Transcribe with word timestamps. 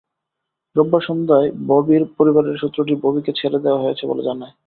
রোববার 0.75 1.01
সন্ধ্যায় 1.07 1.49
ববির 1.67 2.03
পরিবারের 2.17 2.59
সূত্রটি 2.61 2.93
ববিকে 3.03 3.31
ছেড়ে 3.39 3.59
দেওয়া 3.65 3.83
হয়েছে 3.83 4.03
বলে 4.07 4.23
জানায়। 4.23 4.53